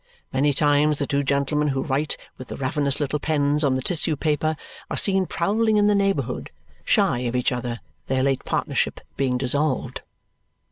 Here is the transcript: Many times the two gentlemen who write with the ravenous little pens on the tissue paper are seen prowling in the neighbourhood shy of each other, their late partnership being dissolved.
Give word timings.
Many 0.33 0.51
times 0.51 0.97
the 0.97 1.05
two 1.05 1.21
gentlemen 1.21 1.67
who 1.67 1.83
write 1.83 2.17
with 2.35 2.47
the 2.47 2.57
ravenous 2.57 2.99
little 2.99 3.19
pens 3.19 3.63
on 3.63 3.75
the 3.75 3.83
tissue 3.83 4.15
paper 4.15 4.55
are 4.89 4.97
seen 4.97 5.27
prowling 5.27 5.77
in 5.77 5.85
the 5.85 5.93
neighbourhood 5.93 6.49
shy 6.83 7.19
of 7.19 7.35
each 7.35 7.51
other, 7.51 7.81
their 8.07 8.23
late 8.23 8.43
partnership 8.43 8.99
being 9.15 9.37
dissolved. 9.37 10.01